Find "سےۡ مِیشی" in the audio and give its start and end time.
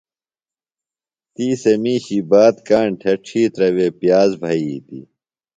1.61-2.19